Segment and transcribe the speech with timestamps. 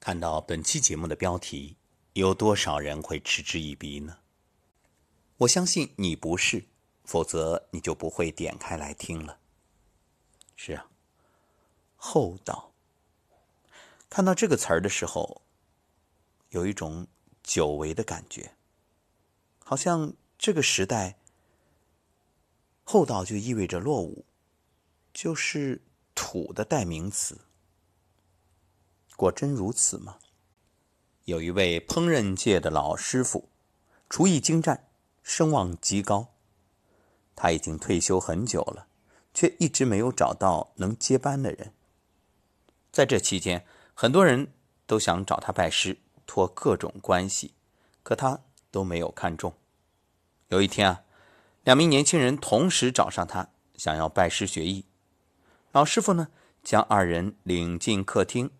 [0.00, 1.76] 看到本期节目的标题，
[2.14, 4.16] 有多少人会嗤之以鼻呢？
[5.36, 6.64] 我相信你不是，
[7.04, 9.38] 否则你就不会点开来听了。
[10.56, 10.86] 是啊，
[11.96, 12.72] 厚道。
[14.08, 15.42] 看到这个词儿的时候，
[16.48, 17.06] 有一种
[17.42, 18.54] 久违的感觉，
[19.62, 21.18] 好像这个时代，
[22.84, 24.24] 厚道就意味着落伍，
[25.12, 25.82] 就是
[26.14, 27.38] 土的代名词。
[29.20, 30.16] 果真如此吗？
[31.26, 33.50] 有一位烹饪界的老师傅，
[34.08, 34.88] 厨艺精湛，
[35.22, 36.28] 声望极高。
[37.36, 38.86] 他已经退休很久了，
[39.34, 41.74] 却一直没有找到能接班的人。
[42.90, 44.54] 在这期间，很多人
[44.86, 47.52] 都想找他拜师，托各种关系，
[48.02, 49.52] 可他都没有看中。
[50.48, 51.04] 有一天啊，
[51.64, 54.86] 两名年轻人同时找上他，想要拜师学艺。
[55.72, 56.28] 老师傅呢，
[56.64, 58.50] 将二人领进客厅。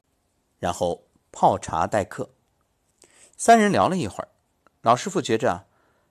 [0.60, 2.30] 然后泡茶待客，
[3.36, 4.28] 三人聊了一会儿，
[4.82, 5.66] 老师傅觉着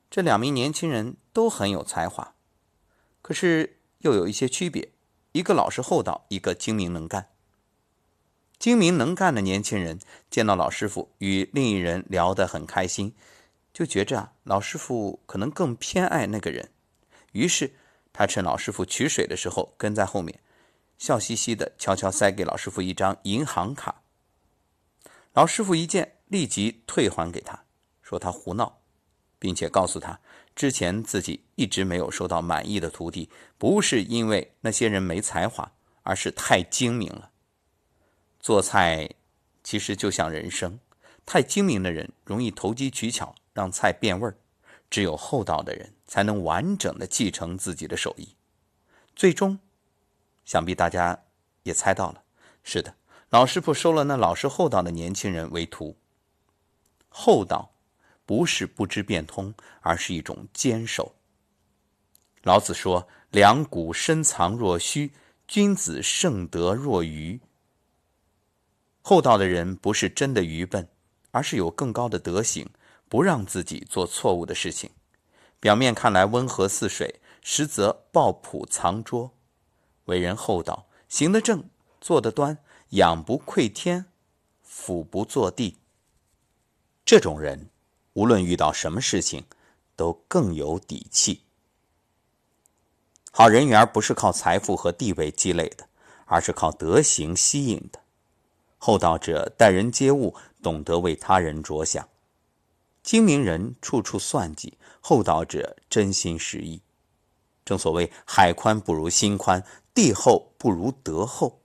[0.09, 2.33] 这两名年轻人都很有才华，
[3.21, 4.91] 可是又有一些区别，
[5.33, 7.29] 一个老实厚道，一个精明能干。
[8.57, 13.15] 精明能干的年轻人见到老师傅与另一人聊得很开心，
[13.71, 16.71] 就觉着啊，老师傅可能更偏爱那个人，
[17.33, 17.75] 于是
[18.11, 20.41] 他趁老师傅取水的时候跟在后面，
[20.97, 23.98] 笑嘻嘻的悄悄塞给老师傅一张银行卡。
[25.39, 27.63] 老师傅一见，立即退还给他，
[28.01, 28.81] 说他胡闹，
[29.39, 30.19] 并且告诉他，
[30.53, 35.71] 之前自己一直没有收到满意的徒弟，不是因为那些人没才华，
[36.03, 37.31] 而是太精明了。
[38.41, 39.09] 做菜
[39.63, 40.77] 其实就像人生，
[41.25, 44.33] 太精明的人容易投机取巧，让菜变味儿；
[44.89, 48.35] 只有厚道的人才能完整的继承自己的手艺。
[49.15, 49.57] 最终，
[50.43, 51.23] 想必大家
[51.63, 52.25] 也猜到了，
[52.61, 52.95] 是的。
[53.29, 55.95] 老师傅收了那老实厚道的年轻人为徒。
[57.09, 57.71] 厚道
[58.25, 61.13] 不是不知变通，而是一种坚守。
[62.43, 65.11] 老子说：“两股深藏若虚，
[65.47, 67.39] 君子盛德若愚。”
[69.01, 70.87] 厚道的人不是真的愚笨，
[71.31, 72.67] 而是有更高的德行，
[73.07, 74.89] 不让自己做错误的事情。
[75.59, 79.31] 表面看来温和似水，实则抱朴藏拙。
[80.05, 81.69] 为人厚道，行得正，
[82.01, 82.57] 坐得端。
[82.89, 84.05] 仰不愧天，
[84.63, 85.77] 俯不作地。
[87.05, 87.69] 这种人，
[88.13, 89.45] 无论遇到什么事情，
[89.95, 91.43] 都更有底气。
[93.31, 95.87] 好人缘不是靠财富和地位积累的，
[96.25, 97.99] 而是靠德行吸引的。
[98.79, 102.09] 厚道者待人接物，懂得为他人着想。
[103.03, 106.81] 精明人处处算计，厚道者真心实意。
[107.63, 109.63] 正所谓海宽不如心宽，
[109.93, 111.61] 地厚不如德厚。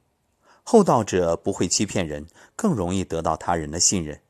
[0.66, 2.26] 厚道者不会欺骗人，
[2.56, 4.20] 更容易得到他人的信任。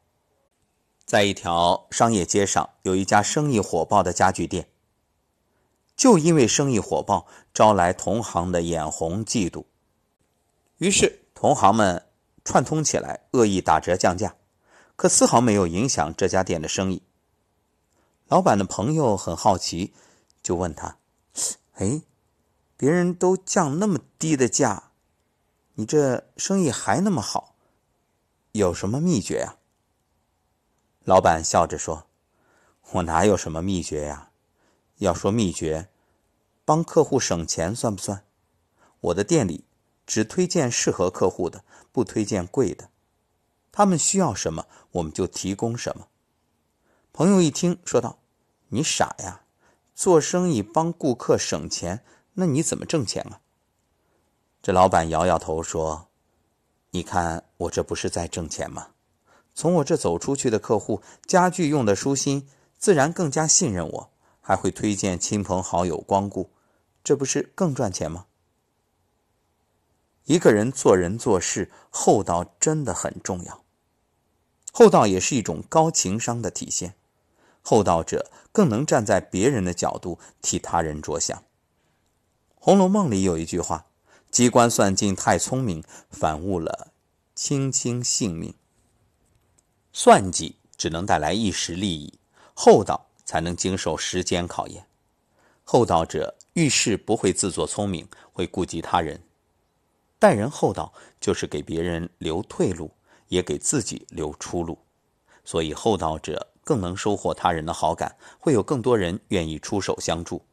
[1.06, 4.68] 在一条商业街上，有一家生意火爆的家具店。
[5.96, 9.64] 就因为生意火爆，招来同行的眼红嫉妒，
[10.78, 12.04] 于是同行们
[12.44, 14.34] 串通起来，恶意打折降价，
[14.96, 17.00] 可丝毫没有影响这家店的生意。
[18.26, 19.94] 老板的朋友很好奇，
[20.42, 20.96] 就问他
[21.78, 22.02] ：“哎，
[22.76, 24.90] 别人都降那么低的价？”
[25.76, 27.56] 你这生意还那么好，
[28.52, 29.56] 有什么秘诀呀？
[31.02, 32.06] 老板笑着说
[32.92, 34.30] ：“我哪有什么秘诀呀？
[34.98, 35.88] 要说秘诀，
[36.64, 38.24] 帮客户省钱算不算？
[39.00, 39.64] 我的店里
[40.06, 42.90] 只推荐适合客户的，不推荐贵的。
[43.72, 46.06] 他们需要什么，我们就提供什么。”
[47.12, 48.20] 朋友一听，说道
[48.70, 49.40] ：“你傻呀？
[49.92, 53.40] 做生意帮顾客省钱，那你怎么挣钱啊？”
[54.64, 56.08] 这老板摇摇头说
[56.92, 58.92] ：“你看我这不是在挣钱吗？
[59.54, 62.48] 从我这走出去的客户，家具用的舒心，
[62.78, 64.10] 自然更加信任我，
[64.40, 66.48] 还会推荐亲朋好友光顾，
[67.04, 68.24] 这不是更赚钱吗？”
[70.24, 73.64] 一个人做人做事，厚道真的很重要。
[74.72, 76.94] 厚道也是一种高情商的体现，
[77.60, 81.38] 厚道者更能站在别人的角度替他人着想。
[82.54, 83.88] 《红楼梦》里有一句话。
[84.34, 86.88] 机关算尽太聪明，反误了
[87.36, 88.52] 卿卿性命。
[89.92, 92.18] 算计只能带来一时利益，
[92.52, 94.88] 厚道才能经受时间考验。
[95.62, 99.22] 厚道者遇事不会自作聪明，会顾及他人。
[100.18, 102.90] 待人厚道，就是给别人留退路，
[103.28, 104.76] 也给自己留出路。
[105.44, 110.44] 所以，厚道者更能收获他人的好感，会有更多人愿意出手相助。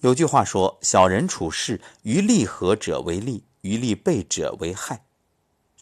[0.00, 5.04] 有句话说：“小人处事，于利合者为利，于利备者为害。”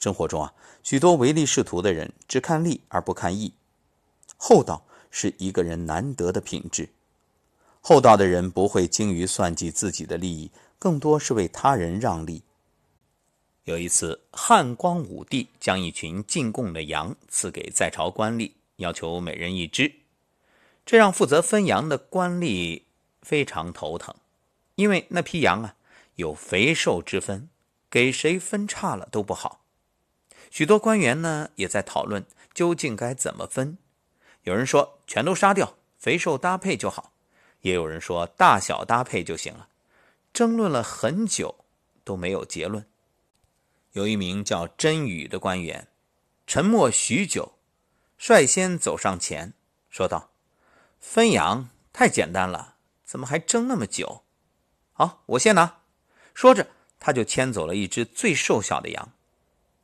[0.01, 3.53] 生活中啊，许多唯利是图的人只看利而不看义。
[4.37, 6.89] 厚道是一个人难得的品质。
[7.81, 12.43] 厚道的人不会精于算计自己的利益，更多是为他人让利。
[13.65, 19.93] 有一次，汉光武帝将一群进贡的羊赐给在朝官吏，要求每人一只，
[20.85, 22.83] 这让负责分羊的官吏
[23.27, 24.15] 非常头疼，
[24.77, 25.75] 因为那批羊啊
[26.15, 27.49] 有肥瘦之分，
[27.91, 29.65] 给谁分差了都不好。
[30.49, 32.25] 许多官员呢也在讨论
[32.55, 33.79] 究竟该怎么分，
[34.43, 37.15] 有人说全都杀掉，肥瘦搭配就好，
[37.63, 39.71] 也有人说大小搭配就行了，
[40.33, 41.65] 争论了很久
[42.05, 42.87] 都没有结论。
[43.91, 45.89] 有一名叫甄宇的官员，
[46.47, 47.55] 沉默许久，
[48.17, 49.53] 率先走上前，
[49.91, 50.31] 说道
[51.01, 52.76] ：“分羊太简单了，
[53.07, 54.25] 怎么还争那么久？
[54.93, 55.79] 好，我先拿。”
[56.35, 56.67] 说着，
[57.01, 59.13] 他就牵走了一只最瘦小的羊。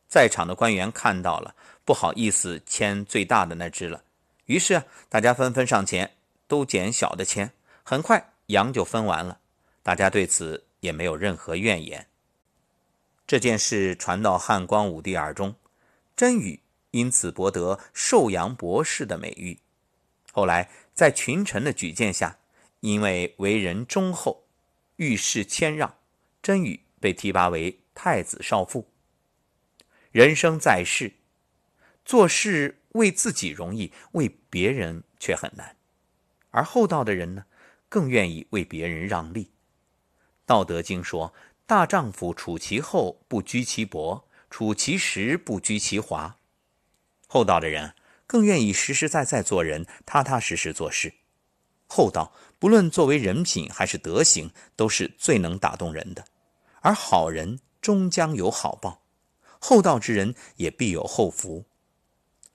[0.06, 1.54] 在场的官员看到了，
[1.86, 4.04] 不好意思牵最大的那只了，
[4.44, 6.14] 于是大家纷纷上前，
[6.46, 7.50] 都捡小的牵。
[7.82, 9.40] 很快，羊就分完了，
[9.82, 12.06] 大家对此也没有任何怨言。
[13.26, 15.54] 这件事传到汉光武帝耳中，
[16.14, 16.60] 甄宇
[16.90, 19.58] 因此博得“寿阳博士”的美誉。
[20.32, 22.36] 后来，在群臣的举荐下，
[22.82, 24.46] 因为为人忠厚、
[24.96, 25.96] 遇事谦让，
[26.42, 28.92] 甄宇被提拔为太子少傅。
[30.10, 31.14] 人生在世，
[32.04, 35.76] 做事为自己容易，为别人却很难。
[36.50, 37.46] 而厚道的人呢，
[37.88, 39.44] 更愿意为别人让利。
[40.44, 41.32] 《道德经》说。
[41.64, 46.38] 大丈夫处其厚不居其薄，处其实不居其华。
[47.26, 47.94] 厚道的人
[48.26, 51.14] 更愿意实实在在做人，踏踏实实做事。
[51.94, 56.24] 厚道不论作为人品还是德行，都是最能打动人的。
[56.80, 59.02] 而好人终将有好报，
[59.58, 61.66] 厚道之人也必有厚福。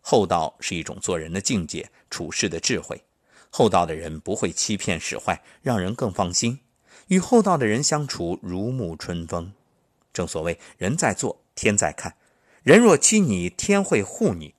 [0.01, 3.04] 厚道是一种做人的境界，处事的智慧。
[3.51, 6.60] 厚道的人不会欺骗使坏，让人更放心。
[7.10, 9.54] 与厚道的人相处如沐春风，
[10.12, 12.16] 正所谓人在做，天在看。
[12.63, 14.56] 人若欺你，天会护你；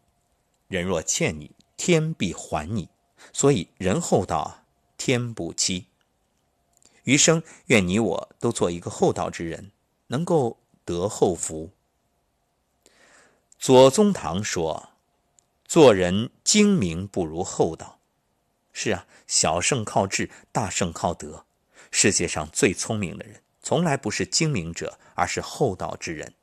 [0.69, 2.89] 人若欠你，天必还你。
[3.33, 4.63] 所以人厚道，
[4.99, 5.87] 天不欺。
[7.05, 9.71] 余生愿你我都做一个厚道之人，
[10.09, 11.71] 能够得厚福。
[13.59, 14.91] 左宗棠说
[15.65, 17.99] ：“做人精明不如厚道。”
[18.75, 21.47] 是啊，小胜靠智，大胜靠德。
[21.91, 26.35] 世界上最聪明的人，从来不是精明者，而是厚道之人。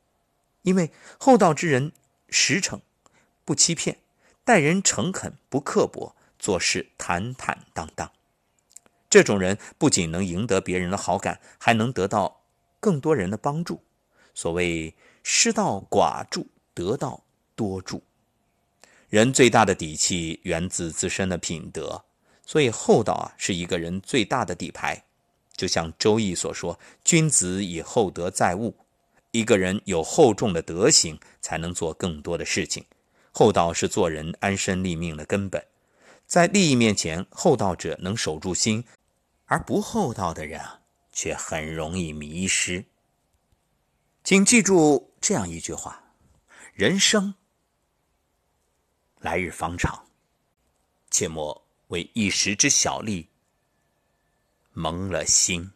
[0.64, 1.92] 因为厚道之人
[2.30, 2.82] 实诚，
[3.46, 4.00] 不欺骗，
[4.44, 8.12] 待人诚恳，不刻薄，做事坦坦荡荡。
[9.10, 12.42] 这种人不仅能赢得别人的好感，还能得到
[12.80, 13.82] 更多人的帮助。
[14.34, 14.94] 所谓
[15.24, 17.24] “失道寡助，得道
[17.56, 18.04] 多助”。
[19.10, 22.04] 人最大的底气源自自身的品德，
[22.46, 25.02] 所以厚道啊，是一个人最大的底牌。
[25.56, 28.76] 就像《周易》所说：“君子以厚德载物。”
[29.32, 32.84] 一个人有厚重的德行，才能做更多的事情。
[33.32, 35.64] 厚道是做人安身立命的根本。
[36.26, 38.84] 在利益面前，厚道者能守住心，
[39.46, 40.82] 而不厚道的人啊，
[41.12, 42.86] 却很容易迷失。
[44.24, 46.04] 请记住这样一句话：
[46.74, 47.36] 人生
[49.20, 50.08] 来日方长，
[51.12, 53.30] 切莫为一时之小利。
[54.74, 55.72] 蒙了心。